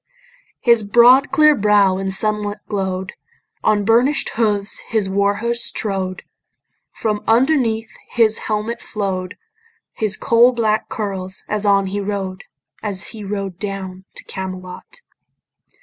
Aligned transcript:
His 0.61 0.81
broad 0.83 1.29
clear 1.29 1.53
brow 1.53 1.99
in 1.99 2.09
sunlight 2.09 2.57
glow'd; 2.67 3.13
On 3.63 3.85
burnish'd 3.85 4.29
hooves 4.29 4.79
his 4.87 5.07
war 5.07 5.35
horse 5.35 5.69
trode; 5.69 6.23
From 6.91 7.23
underneath 7.27 7.95
his 8.09 8.39
helmet 8.49 8.81
flow'd 8.81 9.35
His 9.93 10.17
coal 10.17 10.53
black 10.53 10.89
curls 10.89 11.43
as 11.47 11.67
on 11.67 11.85
he 11.85 11.99
rode, 11.99 12.43
As 12.81 13.09
he 13.09 13.23
rode 13.23 13.59
down 13.59 14.05
to 14.15 14.23
Camelot. 14.23 15.01